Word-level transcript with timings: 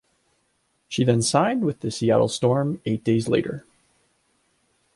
She 0.87 1.03
then 1.03 1.21
signed 1.21 1.63
with 1.63 1.81
the 1.81 1.91
Seattle 1.91 2.27
Storm 2.27 2.81
eight 2.85 3.03
days 3.03 3.27
later. 3.27 3.67